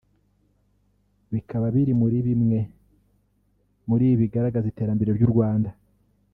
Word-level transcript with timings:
bikaba 1.33 1.65
biri 1.75 1.93
muri 2.01 2.17
bimwe 2.27 2.59
mu 3.87 3.95
bigaragaza 4.21 4.65
iterambere 4.69 5.09
ry’u 5.17 5.31
Rwanda 5.33 5.71